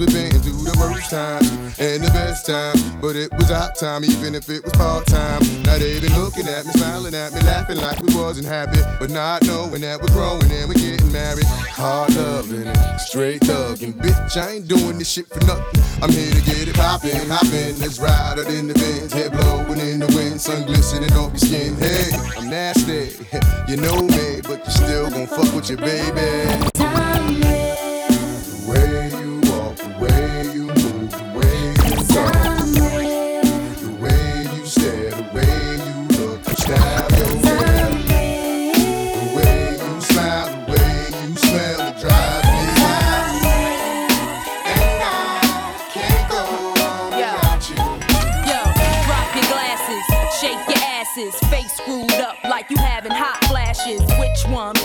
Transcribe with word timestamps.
we've 0.00 0.12
been 0.14 0.32
through 0.40 0.64
the 0.64 0.76
worst 0.80 1.10
times 1.10 1.52
and 1.78 2.02
the 2.02 2.10
best 2.10 2.46
times, 2.46 2.80
but 3.02 3.16
it 3.16 3.30
was 3.36 3.50
our 3.50 3.70
time, 3.72 4.02
even 4.02 4.34
if 4.34 4.48
it 4.48 4.64
was 4.64 4.72
part 4.72 5.06
time. 5.06 5.44
Now 5.62 5.76
they've 5.76 6.00
been 6.00 6.16
looking 6.16 6.48
at 6.48 6.64
me, 6.64 6.72
smiling 6.72 7.14
at 7.14 7.34
me, 7.34 7.40
laughing 7.42 7.76
like 7.76 8.00
we 8.00 8.08
wasn't 8.16 8.48
happy, 8.48 8.80
but 8.98 9.10
not 9.10 9.44
knowing 9.44 9.82
that 9.82 10.00
we're 10.00 10.08
growing 10.16 10.50
and 10.50 10.68
we're 10.68 10.80
getting 10.80 11.12
married. 11.12 11.44
Hard 11.76 12.16
loving 12.16 12.66
and 12.66 13.00
straight 13.00 13.42
thugging, 13.42 13.92
bitch. 13.92 14.36
I 14.40 14.56
ain't 14.56 14.68
doing 14.68 14.96
this 14.96 15.10
shit 15.12 15.28
for 15.28 15.44
nothing. 15.44 15.84
I'm 16.02 16.10
here 16.10 16.32
to 16.32 16.42
get 16.48 16.66
it 16.66 16.74
poppin', 16.74 17.28
hoppin'. 17.28 17.78
Let's 17.78 18.00
ride 18.00 18.40
out 18.40 18.48
in 18.48 18.68
the 18.68 18.74
Benz, 18.74 19.12
head 19.12 19.32
blowing 19.32 19.80
in 19.80 20.00
the 20.00 20.08
wind, 20.16 20.40
sun 20.40 20.64
glistening 20.64 21.12
on 21.12 21.28
your 21.28 21.44
skin. 21.44 21.76
Hey, 21.76 22.08
I'm 22.38 22.48
nasty, 22.48 23.20
you 23.68 23.76
know 23.76 24.00
me, 24.00 24.40
but 24.40 24.64
you 24.64 24.72
still 24.72 25.10
gon' 25.10 25.26
fuck 25.26 25.52
with 25.54 25.68
your 25.68 25.78
baby. 25.78 26.48
Cause 26.72 26.88
I'm 26.88 27.36
real. 28.72 29.19
Asses, 51.00 51.34
face 51.48 51.72
screwed 51.72 52.10
up 52.12 52.36
like 52.44 52.68
you 52.68 52.76
having 52.76 53.12
hot 53.12 53.42
flashes. 53.46 54.00
Which 54.18 54.44
one? 54.52 54.60
One. 54.60 54.79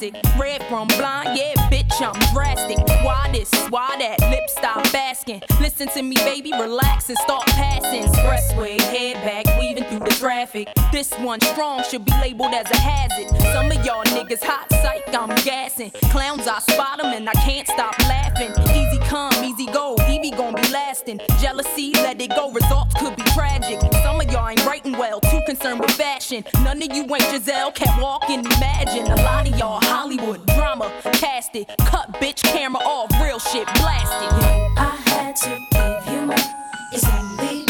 Classic. 0.00 0.14
Red 0.38 0.62
from 0.64 0.88
blind, 0.88 1.36
yeah, 1.36 1.52
bitch, 1.68 2.00
I'm 2.00 2.18
drastic. 2.32 2.78
Why 3.04 3.28
this? 3.32 3.50
Why 3.68 3.96
that? 3.98 4.20
Lip 4.30 4.48
stop 4.48 4.94
asking. 4.94 5.42
Listen 5.60 5.88
to 5.88 6.02
me, 6.02 6.16
baby, 6.16 6.52
relax 6.52 7.10
and 7.10 7.18
start 7.18 7.44
passing. 7.48 8.04
Expressway, 8.04 8.80
head 8.80 9.16
back, 9.24 9.44
weaving 9.60 9.84
through 9.84 9.98
the 9.98 10.14
traffic. 10.18 10.68
This 10.90 11.12
one 11.18 11.40
strong 11.40 11.82
should 11.84 12.04
be 12.04 12.12
labeled 12.12 12.54
as 12.54 12.70
a 12.70 12.78
hazard. 12.78 13.28
Some 13.52 13.70
of 13.70 13.84
y'all 13.84 14.04
niggas 14.04 14.42
hot 14.42 14.66
psych, 14.70 15.14
I'm 15.14 15.34
gassing. 15.44 15.90
Clowns, 16.10 16.48
I 16.48 16.60
spot 16.60 16.98
them 16.98 17.12
and 17.12 17.28
I 17.28 17.34
can't 17.34 17.68
stop 17.68 17.98
laughing. 18.00 18.52
Easy 18.74 18.98
come, 19.00 19.32
easy 19.44 19.66
go, 19.66 19.96
Evie 20.08 20.30
gon' 20.30 20.54
be 20.54 20.66
lasting. 20.68 21.20
Jealousy, 21.40 21.92
let 21.94 22.20
it 22.20 22.30
go, 22.30 22.50
results 22.52 22.94
could 22.94 23.16
be 23.16 23.22
tragic. 23.34 23.78
Some 24.02 24.20
of 24.20 24.30
y'all 24.30 24.48
ain't 24.48 24.64
writing 24.64 24.92
well, 24.92 25.20
too 25.20 25.40
concerned 25.46 25.80
with 25.80 25.90
fashion. 25.90 26.44
None 26.62 26.82
of 26.82 26.94
you 26.94 27.02
ain't 27.02 27.22
Giselle, 27.30 27.72
can't 27.72 28.00
walk 28.00 28.30
and 28.30 28.46
imagine. 28.46 29.06
A 29.10 29.16
lot 29.16 29.48
of 29.48 29.58
y'all 29.58 29.89
Hollywood 29.90 30.46
drama, 30.46 30.88
cast 31.14 31.56
it. 31.56 31.68
Cut 31.80 32.12
bitch 32.20 32.44
camera 32.44 32.80
off, 32.82 33.10
real 33.20 33.40
shit 33.40 33.66
blasted. 33.74 34.30
I 34.78 34.96
had 35.06 35.34
to 35.34 35.50
give 35.72 36.14
you 36.14 36.26
more. 36.26 36.36
It's 36.92 37.04
only 37.08 37.69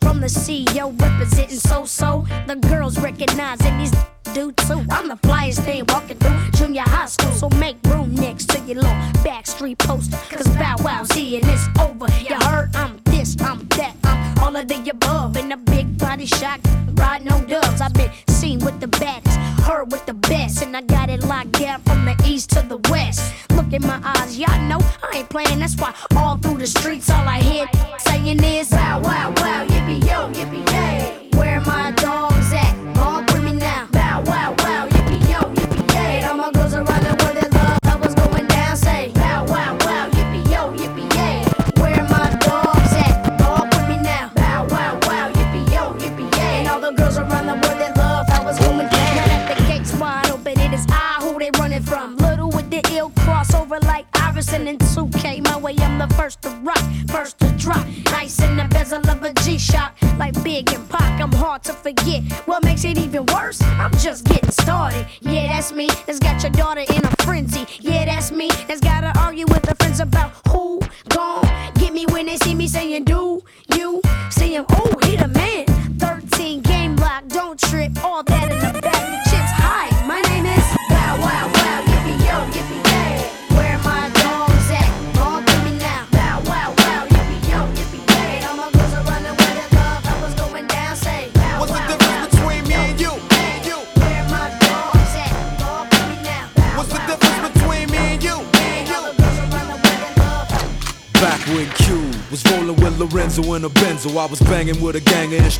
From 0.00 0.20
the 0.20 0.26
CEO 0.26 1.00
representing 1.00 1.56
so 1.56 1.84
so. 1.84 2.26
The 2.46 2.56
girls 2.56 2.98
recognizing 2.98 3.78
these 3.78 3.92
do 4.32 4.52
too. 4.52 4.84
I'm 4.90 5.08
the 5.08 5.16
flyest 5.16 5.64
thing 5.64 5.84
walking 5.88 6.18
through 6.18 6.50
junior 6.52 6.82
high 6.82 7.06
school. 7.06 7.32
So 7.32 7.48
make 7.58 7.76
room 7.86 8.14
next 8.14 8.48
to 8.50 8.58
your 8.60 8.76
little 8.76 8.90
backstreet 9.24 9.78
poster. 9.78 10.16
Cause 10.30 10.48
Bow 10.56 10.76
Wow's 10.80 11.10
here 11.12 11.40
and 11.40 11.50
it's 11.50 11.68
over. 11.80 12.06
You 12.22 12.36
heard 12.46 12.74
I'm 12.74 12.98
this, 13.04 13.36
I'm 13.40 13.66
that, 13.76 13.94
I'm 14.04 14.38
all 14.38 14.56
of 14.56 14.68
the 14.68 14.90
above. 14.90 15.36
In 15.36 15.52
a 15.52 15.56
big 15.56 15.98
body 15.98 16.26
shot, 16.26 16.60
riding 16.94 17.30
on 17.30 17.46
dubs. 17.46 17.80
I've 17.80 17.92
been 17.92 18.10
seen 18.28 18.58
with 18.60 18.80
the 18.80 18.88
baddest, 18.88 19.36
heard 19.66 19.92
with 19.92 20.06
the 20.06 20.14
best. 20.14 20.62
And 20.62 20.76
I 20.76 20.82
got 20.82 21.10
it 21.10 21.22
locked 21.24 21.52
down 21.52 21.82
from 21.82 22.04
the 22.04 22.16
east 22.26 22.50
to 22.50 22.62
the 22.62 22.78
west. 22.90 23.34
Look 23.50 23.72
in 23.72 23.82
my 23.82 24.00
eyes, 24.02 24.38
y'all 24.38 24.60
know 24.62 24.80
I 25.02 25.18
ain't 25.18 25.28
playing. 25.28 25.58
That's 25.58 25.76
why 25.76 25.94
all 26.16 26.36
through 26.38 26.58
the 26.58 26.66
streets, 26.66 27.10
all 27.10 27.28
I 27.28 27.40
hear 27.40 27.66
saying 27.98 28.42
is 28.42 28.71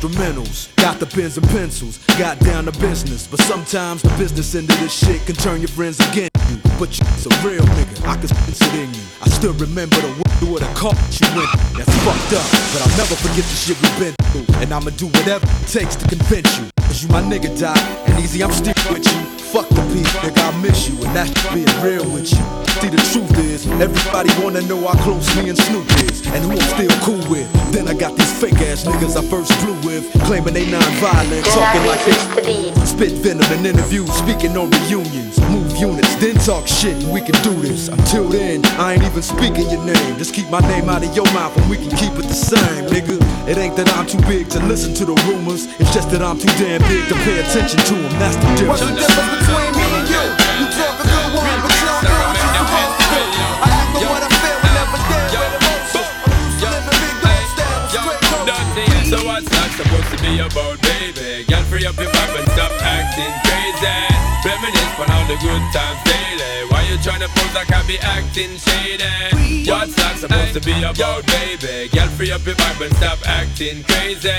instrumentals. 0.03 0.75
Got 0.75 0.99
the 0.99 1.05
pens 1.05 1.37
and 1.37 1.47
pencils, 1.47 1.97
got 2.17 2.39
down 2.39 2.65
to 2.65 2.71
business. 2.79 3.27
But 3.27 3.39
sometimes 3.41 4.01
the 4.01 4.09
business 4.17 4.55
end 4.55 4.69
of 4.69 4.79
this 4.79 4.93
shit 4.93 5.25
can 5.25 5.35
turn 5.35 5.61
your 5.61 5.69
friends 5.69 5.99
against 6.11 6.35
you. 6.49 6.57
But 6.79 6.97
you's 6.97 7.25
a 7.25 7.47
real 7.47 7.63
nigga, 7.63 8.07
I 8.07 8.17
can 8.17 8.27
sense 8.27 8.61
it 8.61 8.73
in 8.75 8.93
you. 8.93 9.01
I 9.21 9.29
still 9.29 9.53
remember 9.53 9.95
the 9.97 10.07
way 10.07 10.51
with 10.51 10.63
a 10.63 10.73
caught 10.75 10.97
you 11.19 11.27
went. 11.35 11.49
That's 11.73 11.93
fucked 12.03 12.33
up, 12.35 12.47
but 12.73 12.81
I'll 12.83 12.97
never 12.97 13.15
forget 13.15 13.45
the 13.45 13.57
shit 13.57 13.79
we've 13.81 13.99
been 13.99 14.15
through. 14.31 14.47
And 14.61 14.73
I'ma 14.73 14.91
do 14.91 15.07
whatever 15.07 15.45
it 15.45 15.67
takes 15.67 15.95
to 15.97 16.07
convince 16.07 16.59
you. 16.59 16.69
Cause 16.81 17.03
you 17.03 17.09
my 17.09 17.21
nigga, 17.21 17.49
die, 17.59 17.79
and 18.05 18.21
Eazy, 18.21 18.43
I'm 18.43 18.51
still 18.51 18.75
with 18.93 19.05
you. 19.05 19.21
Fuck 19.53 19.69
the 19.69 19.81
beat, 19.93 20.09
nigga, 20.21 20.41
I 20.41 20.61
miss 20.61 20.89
you, 20.89 20.95
and 21.05 21.15
that's 21.15 21.33
being 21.53 21.69
real 21.81 22.05
with 22.11 22.29
you. 22.31 22.43
See, 22.81 22.89
the 22.89 23.01
truth 23.13 23.37
is, 23.39 23.67
everybody 23.79 24.29
wanna 24.43 24.61
know 24.63 24.81
how 24.85 24.97
close 25.03 25.29
me 25.37 25.49
and 25.49 25.57
Snoop 25.57 25.87
is, 26.09 26.25
and 26.27 26.43
who 26.43 26.51
I'm 26.51 26.69
still 26.73 26.93
cool 27.05 27.23
with. 27.29 27.47
Then 27.71 27.87
I 27.87 27.93
got 27.93 28.17
these 28.17 28.33
fake 28.41 28.59
ass 28.65 28.83
niggas 28.83 29.15
I 29.15 29.23
first 29.29 29.53
flew 29.61 29.77
with, 29.87 30.09
claiming 30.25 30.53
they 30.53 30.69
non-violent, 30.69 31.45
talking 31.45 31.85
like 31.85 32.02
they 32.05 32.85
spit 32.85 33.11
venom 33.23 33.49
in 33.53 33.65
interviews, 33.65 34.11
speaking 34.13 34.57
on 34.57 34.69
reunions, 34.85 35.39
move 35.49 35.71
units, 35.77 36.15
then 36.15 36.35
talk 36.35 36.67
shit, 36.67 36.95
and 37.03 37.13
we 37.13 37.21
can 37.21 37.35
do 37.43 37.53
this. 37.61 37.87
Until 37.87 38.27
then, 38.27 38.65
I 38.77 38.93
ain't 38.93 39.03
even 39.03 39.21
speaking 39.21 39.69
your 39.69 39.83
name. 39.85 40.17
Just 40.17 40.33
keep 40.33 40.49
my 40.49 40.59
name 40.61 40.89
out 40.89 41.03
of 41.03 41.15
your 41.15 41.25
mouth, 41.33 41.55
and 41.57 41.69
we 41.69 41.77
can 41.77 41.89
keep 41.95 42.13
it 42.13 42.27
the 42.27 42.33
same, 42.33 42.85
nigga. 42.91 43.17
It 43.47 43.57
ain't 43.57 43.75
that 43.77 43.87
I'm 43.95 44.05
too 44.05 44.21
big 44.27 44.49
to 44.51 44.59
listen 44.65 44.93
to 44.95 45.05
the 45.05 45.15
rumors, 45.27 45.67
it's 45.79 45.93
just 45.93 46.11
that 46.11 46.21
I'm 46.21 46.37
too 46.37 46.51
damn 46.59 46.81
big 46.91 47.07
to 47.07 47.15
pay 47.23 47.39
attention 47.39 47.79
to 47.79 47.95
them. 47.95 48.11
That's 48.19 48.35
the 48.35 48.47
difference. 48.59 48.67
What's 48.67 48.83
the 48.83 48.95
difference 48.99 49.31
between 49.39 49.71
me 49.79 49.87
and 49.99 50.07
you? 50.11 50.23
You 50.59 50.67
talk 50.75 50.99
a 50.99 51.07
good 51.07 51.29
one, 51.39 51.59
but 51.63 51.71
you 51.71 51.87
don't 51.87 52.03
know 52.03 52.19
what 52.19 52.35
you're 52.35 52.51
supposed 52.59 52.99
to 52.99 53.05
do. 53.15 53.23
I 53.63 53.71
act 53.79 53.95
on 53.95 54.03
what 54.11 54.23
I 54.23 54.29
feel 54.43 54.59
and 54.59 54.75
never 54.75 54.99
dare 55.07 55.31
with 55.39 55.55
emotion. 55.55 56.03
I'm 56.03 56.35
used 56.35 56.59
to 56.59 56.67
living 56.67 56.99
big 56.99 57.15
dog 57.23 57.47
style, 57.55 57.87
straight 57.87 58.23
coast. 58.27 59.07
So 59.07 59.17
what's 59.23 59.47
that 59.55 59.71
supposed 59.71 60.09
to 60.11 60.17
be 60.19 60.43
about, 60.43 60.82
baby? 61.11 61.43
Girl, 61.45 61.63
free 61.63 61.85
up 61.85 61.97
your 61.97 62.11
vibe 62.11 62.39
and 62.39 62.51
stop 62.51 62.71
acting 62.79 63.33
crazy. 63.43 63.99
Reminisce 64.45 64.99
on 64.99 65.09
all 65.11 65.25
the 65.27 65.37
good 65.41 65.63
times 65.75 65.99
daily. 66.07 66.69
Why 66.69 66.83
you 66.87 66.97
tryna 66.97 67.27
pose 67.35 67.53
like 67.55 67.71
I 67.71 67.85
be 67.87 67.97
acting 67.99 68.55
shady? 68.57 69.67
What's 69.69 69.95
that 69.95 70.17
supposed 70.19 70.53
to 70.53 70.61
be 70.61 70.75
about, 70.83 71.25
baby? 71.27 71.89
Girl, 71.89 72.07
free 72.15 72.31
up 72.31 72.45
your 72.45 72.55
vibe 72.55 72.85
and 72.85 72.95
stop 72.95 73.19
acting 73.27 73.83
crazy. 73.83 74.29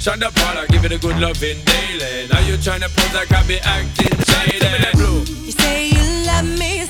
Shonda 0.00 0.32
Paula, 0.34 0.66
give 0.68 0.84
it 0.84 0.92
a 0.92 0.98
good 0.98 1.18
loving 1.18 1.60
daily. 1.64 2.28
Now 2.28 2.40
you 2.40 2.56
tryna 2.56 2.88
pose 2.96 3.14
like 3.14 3.32
I 3.32 3.46
be 3.46 3.58
acting 3.60 4.16
shady. 4.28 4.60
You 5.46 5.52
say 5.52 5.88
you 5.88 6.26
love 6.26 6.48
me, 6.58 6.89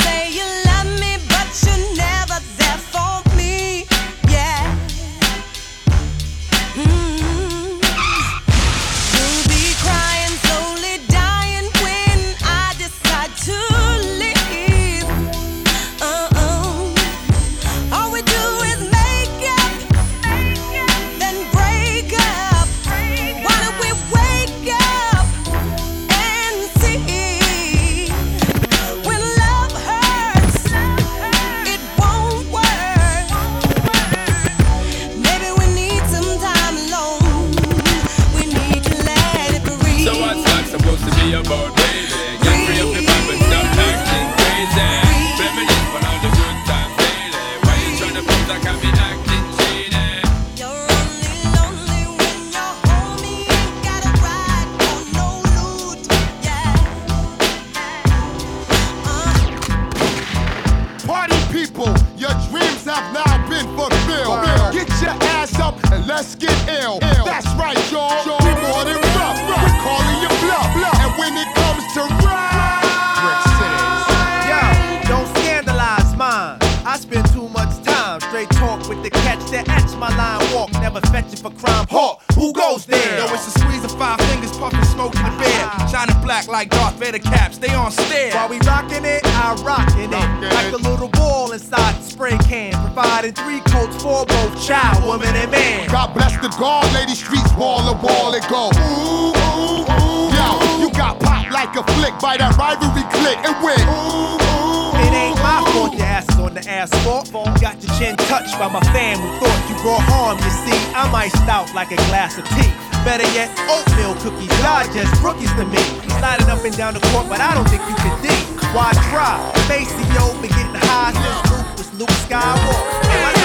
touched 108.27 108.59
by 108.59 108.69
my 108.69 108.81
fam 108.93 109.19
who 109.19 109.29
thought 109.41 109.61
you 109.69 109.77
brought 109.83 110.03
harm. 110.05 110.39
You 110.39 110.51
see, 110.65 110.79
I'm 110.95 111.15
iced 111.15 111.49
out 111.49 111.73
like 111.75 111.93
a 111.93 112.01
glass 112.11 112.39
of 112.39 112.45
tea. 112.57 112.71
Better 113.05 113.29
yet, 113.33 113.49
oatmeal 113.71 114.15
cookies, 114.21 114.53
y'all 114.61 114.85
just 114.93 115.15
rookies 115.23 115.53
to 115.57 115.65
me. 115.65 115.81
Sliding 116.21 116.51
up 116.51 116.65
and 116.65 116.77
down 116.77 116.95
the 116.95 117.01
court, 117.13 117.29
but 117.29 117.41
I 117.41 117.55
don't 117.55 117.69
think 117.69 117.83
you 117.89 117.97
can 117.97 118.15
D. 118.21 118.29
Why 118.77 118.93
try? 119.09 119.41
Maceo 119.69 120.33
been 120.41 120.51
getting 120.51 120.81
high 120.85 121.13
since 121.17 121.41
Luke 121.51 121.79
was 121.79 121.89
Luke 121.99 122.15
Skywalker. 122.29 123.40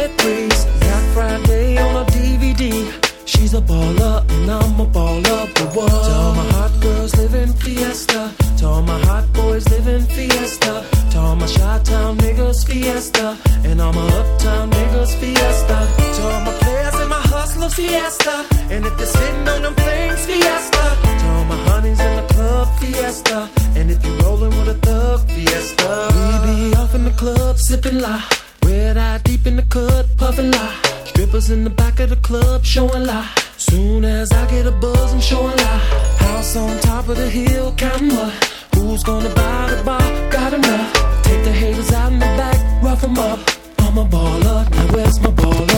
Said 0.00 0.20
freeze. 0.20 0.60
Friday 1.14 1.76
on 1.78 1.96
a 2.02 2.04
DVD. 2.14 2.64
She's 3.26 3.52
a 3.54 3.60
baller, 3.60 4.16
and 4.34 4.50
I'm 4.50 4.80
a 4.80 4.86
baller, 4.86 5.42
but 5.54 5.68
what? 5.76 5.90
To 6.06 6.12
all 6.22 6.34
my 6.40 6.46
hot 6.56 6.72
girls 6.80 7.12
living 7.16 7.52
fiesta. 7.62 8.32
To 8.58 8.66
all 8.66 8.82
my 8.82 8.98
hot 9.08 9.26
boys 9.32 9.68
living 9.68 10.06
fiesta. 10.14 10.72
To 11.12 11.18
all 11.18 11.36
my 11.36 11.46
Chi-Town 11.46 12.16
niggas 12.18 12.60
fiesta. 12.68 13.26
And 13.68 13.80
all 13.80 13.92
my 13.92 14.06
uptown 14.20 14.70
niggas 14.70 15.12
fiesta. 15.20 15.78
To 16.16 16.22
all 16.30 16.40
my 16.48 16.54
players 16.62 16.96
and 17.02 17.10
my 17.16 17.22
hustlers 17.34 17.74
fiesta. 17.74 18.34
And 18.72 18.86
if 18.86 18.96
they're 18.96 19.14
sitting 19.18 19.48
on 19.48 19.62
them 19.62 19.74
things 19.74 20.22
fiesta. 20.30 20.84
To 21.20 21.26
all 21.34 21.44
my 21.52 21.58
honeys 21.68 22.00
in 22.00 22.12
the 22.20 22.26
club 22.34 22.68
fiesta. 22.80 23.38
And 23.76 23.90
if 23.90 23.98
you're 24.04 24.18
rolling 24.22 24.54
with 24.58 24.76
a 24.76 24.78
thug 24.86 25.20
fiesta. 25.34 25.90
We 26.16 26.30
be 26.46 26.76
off 26.76 26.94
in 26.94 27.04
the 27.04 27.14
club 27.22 27.58
sipping 27.58 27.98
la. 27.98 28.39
Cut, 29.70 30.04
puffin' 30.16 30.50
lie. 30.50 30.82
Strippers 31.04 31.48
in 31.50 31.62
the 31.62 31.70
back 31.70 32.00
of 32.00 32.10
the 32.10 32.16
club 32.16 32.64
showing 32.64 33.04
lie. 33.06 33.30
Soon 33.56 34.04
as 34.04 34.32
I 34.32 34.50
get 34.50 34.66
a 34.66 34.72
buzz, 34.72 35.12
I'm 35.14 35.20
showing 35.20 35.56
lie. 35.56 35.82
House 36.18 36.56
on 36.56 36.80
top 36.80 37.08
of 37.08 37.16
the 37.16 37.30
hill, 37.30 37.72
counting 37.76 38.08
what? 38.08 38.32
Who's 38.74 39.04
gonna 39.04 39.32
buy 39.32 39.72
the 39.72 39.80
bar? 39.84 40.02
Got 40.28 40.54
enough. 40.54 40.92
Take 41.22 41.44
the 41.44 41.52
haters 41.52 41.92
out 41.92 42.10
in 42.10 42.18
the 42.18 42.32
back, 42.40 42.82
rough 42.82 43.04
'em 43.04 43.16
up. 43.16 43.38
I'm 43.78 43.96
a 43.98 44.04
baller, 44.06 44.68
now 44.70 44.86
where's 44.92 45.20
my 45.20 45.30
ballers? 45.30 45.69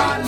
I 0.00 0.27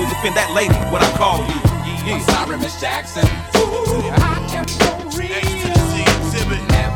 you 0.00 0.08
defend 0.08 0.34
that 0.36 0.50
lady 0.56 0.74
when 0.88 1.02
I 1.04 1.10
call 1.20 1.44
you. 1.44 1.60
Yeah, 2.08 2.16
I'm 2.16 2.22
sorry, 2.24 2.56
Miss 2.58 2.80
Jackson. 2.80 3.24
Ooh, 3.56 4.08
I 4.16 4.40
am 4.56 4.64
for 4.64 5.18
real. 5.20 5.28
Never 6.32 6.56
meant 6.72 6.92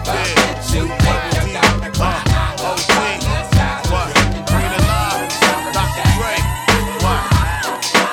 to 0.73 0.81
make 1.05 1.21
your 1.37 1.53
daughter 1.53 1.93
cry. 1.93 2.17
I 2.25 2.57
apologize 2.57 3.25
a 3.29 4.43
trillion. 4.49 4.81
Sorry, 5.45 5.71
Miss 5.77 5.91
Jackson. 5.93 6.33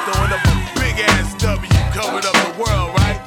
Throwing 0.06 0.34
up 0.36 0.44
a 0.44 0.56
big 0.80 1.00
ass 1.08 1.36
W, 1.40 1.72
covered 1.96 2.26
up 2.28 2.36
the 2.36 2.52
world, 2.60 2.92
right? 3.00 3.20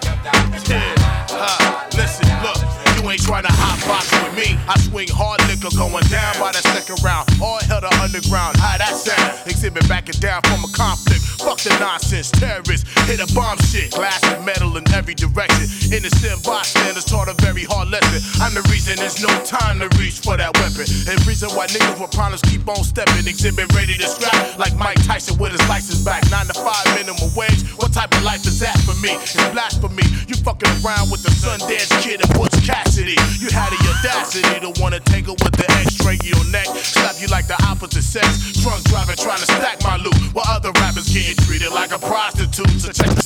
Yeah. 0.68 0.94
Huh. 1.32 1.88
Listen, 1.96 2.28
look, 2.44 2.60
you 2.96 3.08
ain't 3.10 3.22
trying 3.22 3.44
to 3.44 3.52
hot 3.52 3.80
box 3.88 4.12
with 4.12 4.36
me. 4.36 4.58
I 4.68 4.78
swing 4.80 5.08
hard 5.08 5.40
going 5.72 6.04
down 6.12 6.34
by 6.36 6.52
the 6.52 6.60
second 6.60 7.00
round. 7.02 7.24
All 7.40 7.60
hell 7.64 7.80
to 7.80 7.88
underground. 8.02 8.56
How 8.58 8.76
that 8.76 8.92
sound? 8.92 9.32
Xzibit 9.48 9.88
backing 9.88 10.20
down 10.20 10.42
from 10.42 10.64
a 10.64 10.70
conflict. 10.76 11.24
Fuck 11.40 11.60
the 11.64 11.72
nonsense. 11.80 12.30
Terrorists 12.30 12.84
hit 13.08 13.20
a 13.20 13.28
bomb 13.34 13.56
shit. 13.58 13.92
Glass 13.92 14.22
and 14.24 14.44
metal 14.44 14.76
in 14.76 14.84
every 14.92 15.14
direction. 15.14 15.64
Innocent 15.92 16.44
bystanders 16.44 17.04
taught 17.04 17.28
a 17.28 17.36
very 17.40 17.64
hard 17.64 17.88
lesson. 17.88 18.20
I'm 18.42 18.52
the 18.52 18.64
reason 18.68 18.96
there's 18.96 19.22
no 19.22 19.32
time 19.44 19.80
to 19.80 19.88
reach 19.96 20.20
for 20.20 20.36
that 20.36 20.52
weapon. 20.60 20.84
And 21.08 21.16
reason 21.24 21.48
why 21.56 21.66
niggas 21.72 22.00
with 22.00 22.12
problems 22.12 22.42
keep 22.42 22.68
on 22.68 22.84
stepping. 22.84 23.24
Xzibit 23.24 23.72
ready 23.72 23.94
to 23.96 24.06
scrap 24.08 24.58
like 24.58 24.76
Mike 24.76 25.00
Tyson 25.04 25.38
with 25.38 25.52
his 25.52 25.64
license 25.68 26.04
back. 26.04 26.28
Nine 26.30 26.46
to 26.46 26.54
five 26.54 26.84
minimum 26.92 27.32
wage. 27.32 27.64
What 27.80 27.92
type 27.92 28.12
of 28.12 28.22
life 28.22 28.44
is 28.44 28.60
that 28.60 28.76
for 28.84 28.94
me? 29.00 29.16
It's 29.16 29.36
blasphemy. 29.52 30.04
You 30.28 30.36
fucking 30.44 30.68
around 30.84 31.08
with 31.08 31.24
the 31.24 31.32
Sundance 31.32 31.88
Kid 32.04 32.20
and 32.20 32.30
Butch 32.36 32.56
Cassidy. 32.64 33.16
You 33.40 33.48
had 33.48 33.72
the 33.72 33.80
audacity 33.80 34.60
to 34.60 34.72
wanna 34.80 35.00
take 35.00 35.26
her 35.26 35.36
with 35.40 35.53
the 35.56 35.66
X-ray 35.82 36.18
in 36.20 36.36
your 36.36 36.44
neck. 36.50 36.66
Slap 36.66 37.20
you 37.20 37.26
like 37.28 37.46
the 37.46 37.58
opposite 37.64 38.02
sex. 38.02 38.26
Drunk 38.62 38.84
driving 38.84 39.16
trying 39.16 39.38
to 39.38 39.46
stack 39.46 39.82
my 39.82 39.96
loot. 39.96 40.14
While 40.32 40.46
other 40.48 40.72
rappers 40.80 41.08
getting 41.08 41.36
treated 41.44 41.72
like 41.72 41.92
a 41.92 41.98
prostitute. 41.98 42.80
So 42.80 42.92
check 42.92 43.10
the 43.14 43.23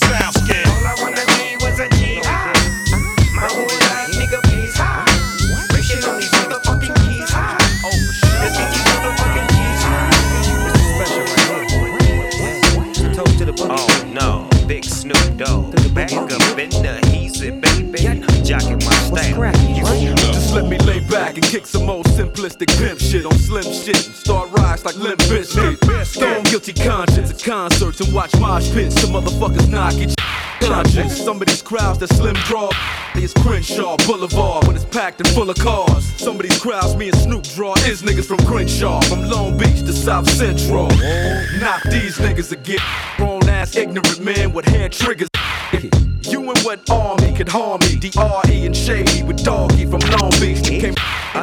ballistic 22.49 22.69
pimp 22.79 22.99
shit 22.99 23.27
on 23.27 23.33
slim 23.39 23.65
shit. 23.65 23.97
Start 23.97 24.51
rise 24.53 24.85
like 24.85 24.97
Limp 24.97 25.21
Bizkit. 25.21 26.07
Stone 26.07 26.45
guilty 26.45 26.73
conscience 26.73 27.31
at 27.31 27.43
concerts 27.43 28.01
and 28.01 28.13
watch 28.15 28.35
mosh 28.41 28.71
pits. 28.73 29.01
Some 29.01 29.11
motherfuckers 29.11 29.69
knock 29.69 29.95
it. 29.95 30.15
Conscious. 30.61 31.25
Some 31.25 31.41
of 31.41 31.47
these 31.47 31.63
crowds 31.63 31.99
that 31.99 32.09
slim 32.09 32.35
draw. 32.47 32.71
It's 33.15 33.35
Crenshaw 33.35 33.97
Boulevard 34.07 34.67
when 34.67 34.77
it's 34.77 34.85
packed 34.87 35.21
and 35.21 35.29
full 35.31 35.51
of 35.51 35.59
cars. 35.59 36.05
Some 36.17 36.37
of 36.37 36.43
these 36.43 36.59
crowds 36.59 36.97
me 36.97 37.09
and 37.09 37.19
Snoop 37.19 37.45
draw 37.55 37.75
is 37.87 38.03
niggas 38.03 38.27
from 38.27 38.39
Crenshaw, 38.47 39.01
from 39.03 39.29
Long 39.29 39.59
Beach 39.59 39.81
to 39.81 39.93
South 39.93 40.29
Central. 40.31 40.89
Knock 41.61 41.83
these 41.85 42.17
niggas 42.19 42.53
again. 42.53 42.79
Grown 43.17 43.47
ass 43.49 43.77
ignorant 43.77 44.21
man 44.21 44.53
with 44.53 44.65
hair 44.65 44.89
triggers. 44.89 45.29
You 46.29 46.41
and 46.41 46.59
what 46.61 46.89
army 46.91 47.33
could 47.35 47.49
harm 47.49 47.81
me? 47.81 47.97
DRE 47.97 48.67
and 48.67 48.77
Shady 48.77 49.23
with 49.23 49.43
Doggy 49.43 49.87
from 49.87 50.01
Long 50.01 50.31
Beach. 50.41 50.61
They 50.61 50.79
came 50.79 50.95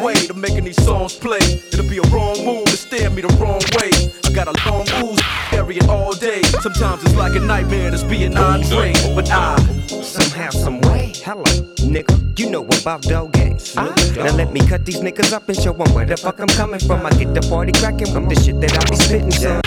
way 0.03 0.13
to 0.13 0.33
making 0.35 0.65
these 0.65 0.81
songs 0.83 1.15
play. 1.15 1.39
It'll 1.73 1.89
be 1.89 1.97
a 1.97 2.07
wrong 2.13 2.45
move 2.45 2.65
to 2.65 2.77
stare 2.77 3.09
me 3.09 3.23
the 3.23 3.29
wrong 3.39 3.61
way. 3.77 3.89
I 4.23 4.31
got 4.31 4.47
a 4.47 4.69
long 4.69 4.85
ooze, 5.03 5.19
carry 5.49 5.77
it 5.77 5.89
all 5.89 6.13
day. 6.13 6.43
Sometimes 6.61 7.03
it's 7.03 7.15
like 7.15 7.35
a 7.35 7.39
nightmare 7.39 7.89
that's 7.89 8.03
being 8.03 8.37
Andre, 8.37 8.93
but 9.15 9.29
I 9.31 9.57
somehow, 10.03 10.51
some 10.51 10.79
way. 10.81 11.13
Hello, 11.15 11.43
nigga, 11.81 12.37
you 12.37 12.49
know 12.49 12.63
about 12.63 13.01
Doggy. 13.01 13.57
I, 13.77 14.13
now 14.15 14.35
let 14.35 14.53
me 14.53 14.59
cut 14.67 14.85
these 14.85 15.01
niggas 15.01 15.33
up 15.33 15.49
and 15.49 15.57
show 15.57 15.73
them 15.73 15.93
where 15.93 16.05
the 16.05 16.17
fuck 16.17 16.39
I'm 16.39 16.47
coming 16.47 16.79
from. 16.79 17.05
I 17.05 17.09
get 17.11 17.33
the 17.33 17.41
party 17.49 17.71
cracking 17.71 18.13
with 18.13 18.29
the 18.29 18.35
shit 18.35 18.61
that 18.61 18.77
I 18.77 18.89
be 18.89 18.95
spitting, 18.95 19.31
son. 19.31 19.61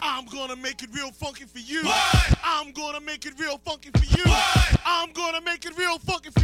I'm 0.00 0.26
gonna 0.26 0.56
make 0.56 0.82
it 0.82 0.90
real 0.94 1.10
funky 1.10 1.44
for 1.44 1.58
you. 1.58 1.82
What? 1.84 2.38
I'm 2.44 2.72
gonna 2.72 3.00
make 3.00 3.26
it 3.26 3.34
real 3.38 3.58
funky 3.58 3.90
for 3.90 4.04
you. 4.04 4.24
What? 4.24 4.51
I'm 5.14 5.22
gonna 5.32 5.44
make 5.44 5.66
it 5.66 5.76
real 5.76 5.98
fucking. 5.98 6.41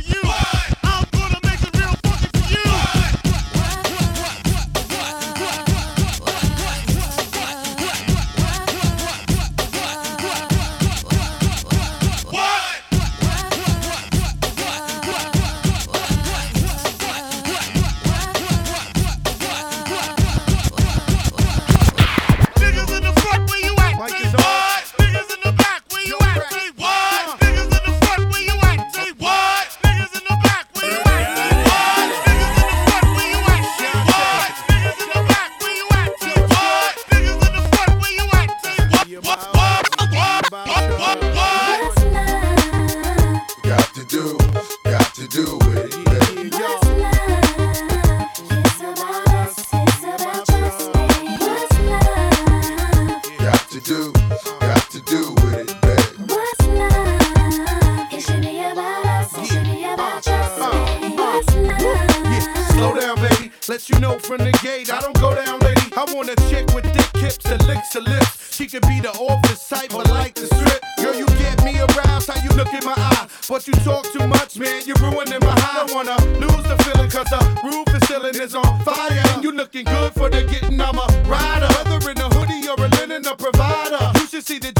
provider. 83.36 84.10
You 84.18 84.26
should 84.26 84.46
see 84.46 84.58
the 84.58 84.77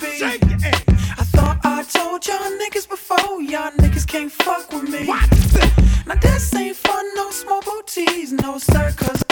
be. 0.00 0.22
I 0.22 1.24
thought 1.34 1.58
I 1.64 1.82
told 1.82 2.26
y'all 2.26 2.38
niggas 2.58 2.88
before, 2.88 3.42
y'all 3.42 3.72
niggas 3.72 4.06
can't 4.06 4.30
fuck 4.30 4.72
with 4.72 4.88
me. 4.88 5.06
Now 6.06 6.14
this 6.20 6.54
ain't 6.54 6.76
fun, 6.76 7.04
no 7.14 7.30
small 7.30 7.60
booties, 7.62 8.32
no 8.32 8.58
circus. 8.58 9.27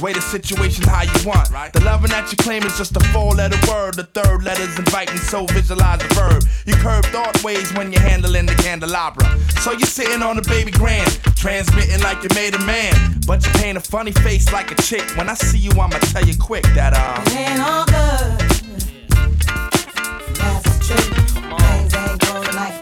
Way 0.00 0.14
the 0.14 0.20
situation's 0.22 0.86
how 0.86 1.02
you 1.02 1.28
want. 1.28 1.50
Right. 1.50 1.70
The 1.72 1.84
loving 1.84 2.10
that 2.10 2.30
you 2.30 2.36
claim 2.38 2.62
is 2.62 2.76
just 2.78 2.96
a 2.96 3.00
four 3.12 3.32
letter 3.34 3.58
word. 3.70 3.94
The 3.94 4.04
third 4.04 4.42
letter's 4.42 4.78
inviting, 4.78 5.18
so 5.18 5.44
visualize 5.46 5.98
the 5.98 6.08
verb. 6.14 6.42
You 6.64 6.74
curve 6.74 7.04
thought 7.06 7.42
ways 7.44 7.72
when 7.74 7.92
you're 7.92 8.00
handling 8.00 8.46
the 8.46 8.54
candelabra. 8.54 9.38
So 9.60 9.72
you're 9.72 9.80
sitting 9.82 10.22
on 10.22 10.38
a 10.38 10.42
baby 10.42 10.70
grand, 10.70 11.10
transmitting 11.36 12.00
like 12.00 12.22
you 12.22 12.30
made 12.34 12.54
a 12.54 12.64
man. 12.64 13.20
But 13.26 13.44
you 13.44 13.52
paint 13.60 13.76
a 13.76 13.80
funny 13.80 14.12
face 14.12 14.50
like 14.52 14.70
a 14.70 14.74
chick. 14.82 15.04
When 15.16 15.28
I 15.28 15.34
see 15.34 15.58
you, 15.58 15.70
I'ma 15.72 15.98
tell 15.98 16.24
you 16.24 16.36
quick 16.38 16.64
that, 16.74 16.94
um. 16.94 17.22
It 17.26 17.36
ain't 17.36 17.60
all 17.60 17.84
good. 17.84 18.40
That's 20.34 20.62
the 20.64 20.80
truth. 20.82 21.30
Things 21.60 21.94
ain't 21.94 22.20
going 22.22 22.56
like 22.56 22.79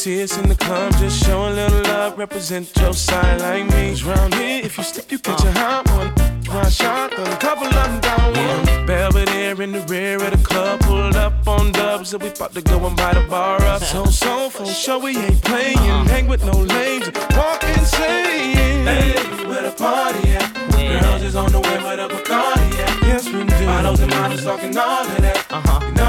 see 0.00 0.22
us 0.22 0.38
in 0.38 0.48
the 0.48 0.54
club, 0.54 0.90
just 0.92 1.22
showing 1.26 1.54
little 1.54 1.82
love. 1.82 2.16
Represent 2.16 2.74
your 2.78 2.94
side 2.94 3.38
like 3.42 3.66
me. 3.66 3.90
Cause 3.90 4.02
round 4.02 4.32
here, 4.34 4.64
if 4.64 4.78
you 4.78 4.84
slip, 4.84 5.12
you 5.12 5.18
catch 5.18 5.44
a 5.44 5.52
hot 5.52 5.86
one. 5.90 6.08
One 6.56 6.70
shot, 6.70 7.12
a 7.12 7.36
couple 7.36 7.66
of 7.66 7.74
them 7.74 8.00
down 8.00 8.32
one. 8.32 8.86
Belvedere 8.86 9.60
in 9.60 9.72
the 9.72 9.82
rear 9.92 10.16
of 10.24 10.30
the 10.30 10.42
club, 10.42 10.80
pulled 10.80 11.16
up 11.16 11.46
on 11.46 11.72
dubs, 11.72 12.14
and 12.14 12.22
we 12.22 12.30
about 12.30 12.54
to 12.54 12.62
go 12.62 12.86
and 12.86 12.96
buy 12.96 13.12
the 13.12 13.20
bar 13.28 13.60
up. 13.64 13.82
So, 13.82 14.06
so 14.06 14.48
for 14.48 14.64
sure 14.64 14.98
we 14.98 15.18
ain't 15.18 15.42
playing. 15.42 15.76
Uh-huh. 15.76 16.04
Hang 16.04 16.28
with 16.28 16.44
no 16.46 16.56
lames, 16.58 17.10
walk 17.36 17.62
insane. 17.64 18.86
Hey, 18.88 19.12
where 19.48 19.64
the 19.68 19.74
party 19.76 20.30
at? 20.30 20.48
Girls 21.02 21.22
is 21.22 21.36
on 21.36 21.52
the 21.52 21.60
way 21.60 21.78
but 21.82 22.00
a 22.00 22.08
Bacardi 22.08 22.70
at. 22.86 23.02
Yes, 23.02 23.26
we 23.26 23.44
do. 23.44 23.66
Bottles 23.66 24.00
and 24.00 24.10
models 24.10 24.44
talking 24.44 24.74
all 24.78 25.04
of 25.04 25.20
that. 25.20 25.46
Uh 25.50 25.60
huh. 25.66 25.99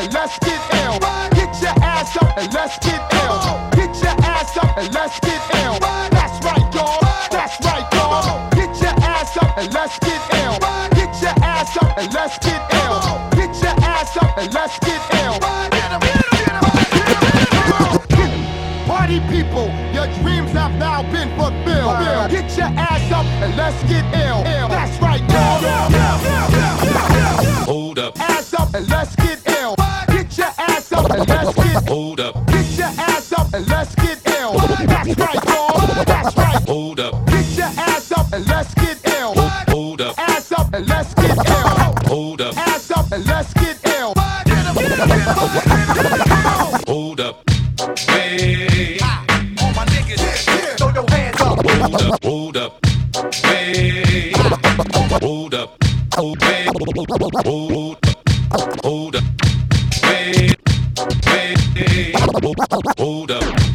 and 0.00 0.14
let's 0.14 0.38
get 0.38 0.60
ill. 0.80 0.98
Get 1.36 1.52
your 1.60 1.76
ass 1.84 2.16
up 2.16 2.36
and 2.38 2.52
let's 2.54 2.78
get 2.78 3.00
ill. 3.20 3.36
Get 3.76 3.92
your 4.02 4.16
ass 4.24 4.56
up 4.56 4.78
and 4.78 4.94
let's 4.94 5.20
get 5.20 5.40
ill. 5.60 5.78
That's 6.10 6.36
right, 6.44 6.74
y'all. 6.74 7.00
That's 7.30 7.60
right, 7.66 7.86
y'all. 7.92 8.50
Get 8.50 8.72
your 8.80 8.96
ass 9.04 9.36
up 9.36 9.58
and 9.58 9.72
let's 9.74 9.98
get 9.98 10.22
ill. 10.40 10.56
Get 10.96 11.12
your 11.20 11.36
ass 11.44 11.76
up 11.76 11.98
and 11.98 12.12
let's 12.14 12.38
get 12.38 12.62
ill. 12.80 13.00
Get 13.36 13.52
your 13.62 13.76
ass 13.84 14.16
up 14.16 14.38
and 14.38 14.54
let's 14.54 14.78
get 14.78 15.02
ill. 15.20 15.38
Party 18.86 19.20
people, 19.28 19.68
your 19.92 20.08
dreams 20.22 20.52
have 20.52 20.74
now 20.78 21.02
been 21.12 21.28
fulfilled. 21.36 22.30
Get 22.30 22.56
your 22.56 22.72
ass 22.76 23.12
up 23.12 23.26
and 23.44 23.54
let's 23.56 23.82
get 23.84 24.04
ill. 24.14 24.69
Hold 31.88 32.20
up. 32.20 32.46
Get 32.46 32.78
your 32.78 32.86
ass 32.86 33.32
up 33.32 33.52
and 33.54 33.66
let's 33.68 33.94
get 33.96 34.18
ill. 34.38 34.52
That's 34.58 35.16
right, 35.18 35.44
y'all. 35.46 36.04
That's 36.04 36.36
right. 36.36 36.68
Hold 36.68 37.00
up. 37.00 37.26
Get 37.26 37.56
your 37.56 37.66
ass 37.66 38.12
up 38.12 38.32
and 38.32 38.46
let's 38.46 38.74
get 38.74 38.98
ill. 39.18 39.34
Hold 39.68 40.00
up. 40.02 40.18
Ass 40.18 40.52
up 40.52 40.72
and 40.74 40.86
let's 40.88 41.14
get 41.14 41.36
ill. 41.36 41.68
Hold 42.06 42.40
up. 42.42 42.56
Ass 42.56 42.90
up 42.90 43.12
and 43.12 43.26
let's 43.26 43.54
get 43.54 43.78
ill. 43.86 44.14
Hold 46.86 47.20
up. 47.20 47.44
Up. 51.40 51.64
Hold 51.68 52.00
up. 52.00 52.24
Hold 52.24 52.56
up. 52.56 52.84
Hold 55.22 55.54
up. 55.54 55.78
Hold 56.14 56.54
up. 56.54 57.44
Hold 57.44 57.96
up. 58.06 58.84
Hold 58.84 59.16
up. 59.16 59.29
Hold 62.32 63.30
up. 63.32 63.69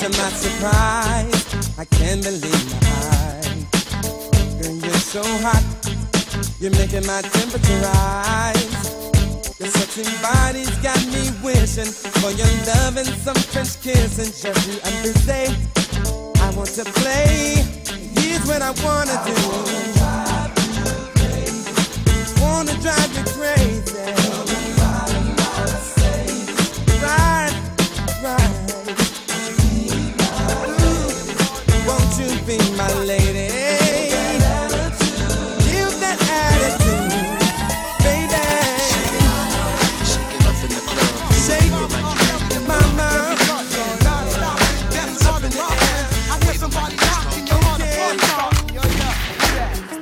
to 0.00 0.08
my 0.08 0.30
surprise, 0.30 1.76
I 1.76 1.84
can't 1.84 2.22
believe 2.22 2.72
my 2.72 2.78
eyes. 3.20 3.64
Girl, 4.56 4.74
you're 4.76 4.94
so 4.94 5.22
hot, 5.44 5.62
you're 6.58 6.70
making 6.70 7.04
my 7.06 7.20
temperature 7.20 7.80
rise. 7.82 8.72
Your 9.60 9.68
sexy 9.68 10.04
body's 10.22 10.70
got 10.78 10.96
me 11.12 11.28
wishing 11.44 11.84
for 11.84 12.30
your 12.30 12.48
love 12.64 12.96
and 12.96 13.08
some 13.08 13.36
French 13.52 13.78
kissing. 13.82 14.32
Just 14.32 14.42
the 14.42 14.80
other 14.88 15.12
day, 15.26 15.54
I 16.40 16.50
want 16.56 16.70
to 16.80 16.84
play. 17.00 17.60
Here's 18.16 18.46
what 18.46 18.62
I 18.62 18.70
wanna 18.80 19.20
do. 19.28 19.36
Wanna 20.00 20.00
drive 20.00 20.64
you 20.64 20.84
crazy. 21.20 22.40
Wanna 22.40 22.74
drive 22.80 23.12
you 23.18 23.24
crazy. 23.36 24.49
leaving, 32.50 32.76
my 32.76 32.92
lady. 33.04 33.48
Give 35.70 35.94
that 36.00 36.18
attitude, 36.38 37.12
baby. 38.04 38.44
Shake 40.10 40.34
it 40.34 40.42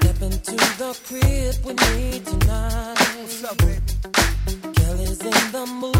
Step 0.00 0.18
into 0.22 0.56
the 0.78 0.90
crib 1.06 1.54
with 1.64 1.78
me 1.90 2.20
tonight. 2.20 2.98
What's 3.20 3.44
up, 3.44 3.58
baby? 3.58 3.80
Kelly's 4.74 5.20
in 5.20 5.52
the 5.52 5.66
mood. 5.80 5.97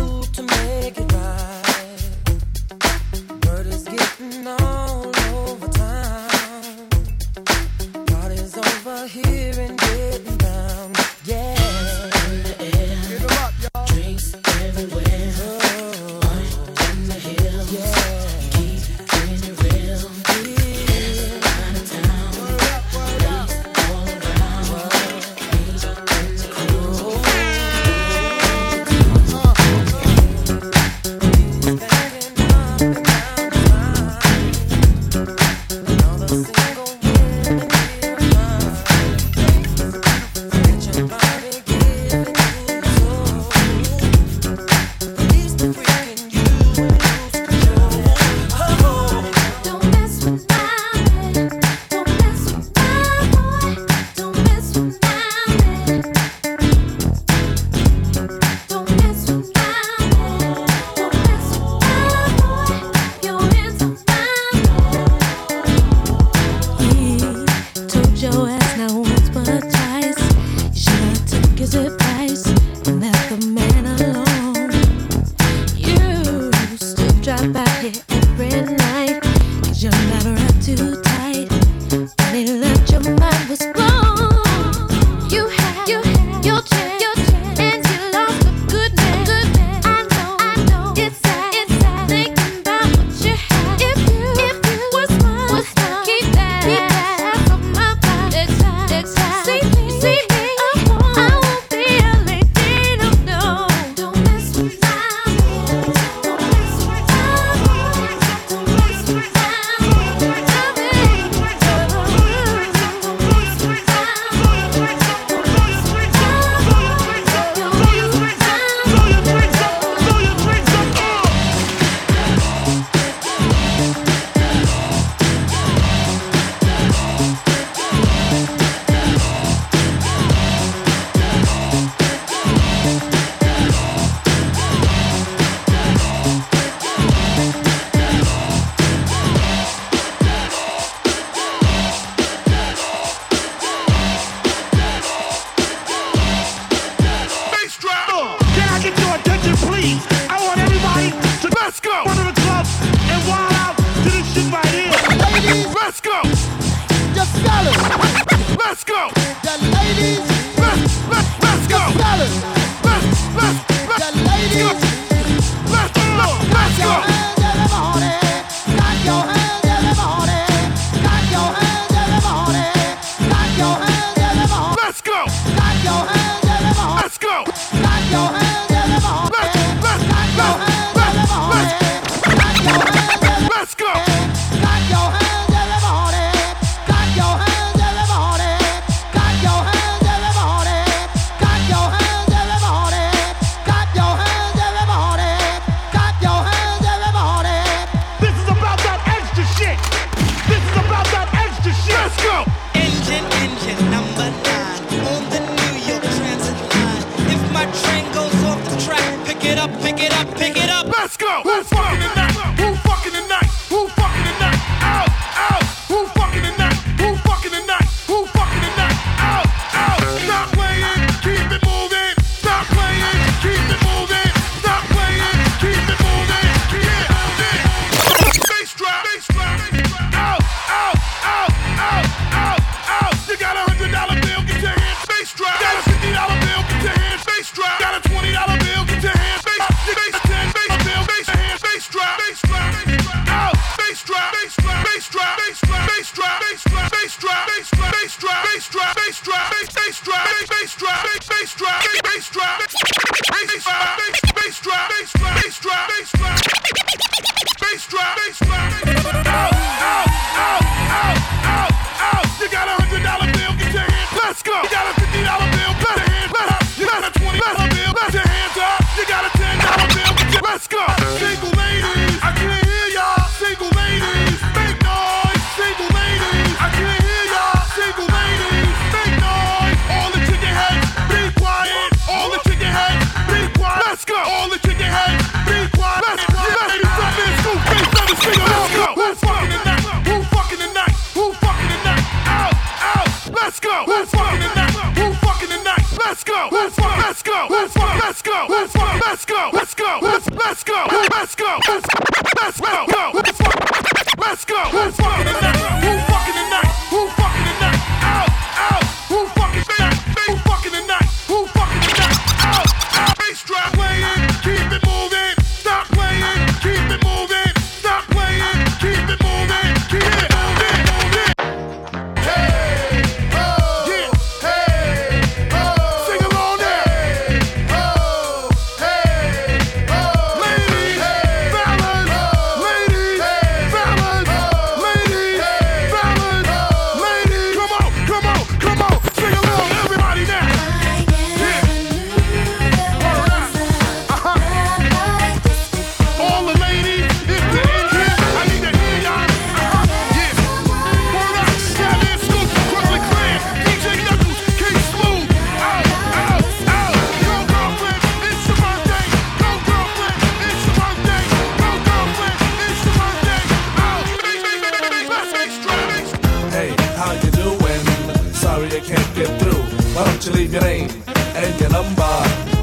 they 368.78 368.86
can't 368.86 369.14
get 369.14 369.40
through. 369.40 369.62
Why 369.94 370.04
don't 370.04 370.24
you 370.24 370.32
leave 370.32 370.52
your 370.52 370.62
name 370.62 370.90
and 371.34 371.60
your 371.60 371.70
number, 371.70 372.12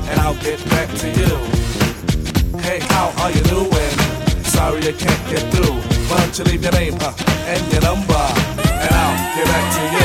and 0.10 0.20
I'll 0.22 0.40
get 0.42 0.64
back 0.70 0.90
to 1.00 1.08
you. 1.08 2.60
Hey, 2.60 2.80
how 2.90 3.12
are 3.22 3.32
you 3.32 3.42
doing? 3.44 3.98
Sorry 4.44 4.86
you 4.86 4.94
can't 4.94 5.30
get 5.30 5.44
through. 5.54 5.76
Why 6.10 6.20
don't 6.20 6.38
you 6.38 6.46
leave 6.46 6.64
your 6.64 6.72
name 6.74 6.96
huh, 7.00 7.14
and 7.48 7.72
your 7.72 7.82
number, 7.82 8.26
and 8.84 8.92
I'll 8.96 9.36
get 9.36 9.46
back 9.46 9.74
to 9.76 9.98
you. 9.98 10.05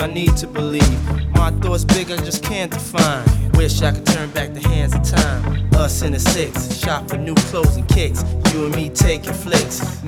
I 0.00 0.06
need 0.06 0.36
to 0.38 0.46
believe. 0.46 1.00
My 1.34 1.50
thoughts 1.50 1.84
big, 1.84 2.10
I 2.10 2.16
just 2.16 2.42
can't 2.42 2.70
define. 2.70 3.24
Wish 3.52 3.82
I 3.82 3.92
could 3.92 4.06
turn 4.06 4.30
back 4.30 4.54
the 4.54 4.60
hands 4.60 4.94
of 4.94 5.02
time. 5.02 5.68
Us 5.74 6.02
in 6.02 6.12
the 6.12 6.20
six, 6.20 6.78
shop 6.78 7.08
for 7.08 7.16
new 7.16 7.34
clothes 7.34 7.76
and 7.76 7.88
kicks. 7.88 8.22
You 8.52 8.66
and 8.66 8.76
me 8.76 8.88
taking 8.88 9.32
flicks, 9.32 10.02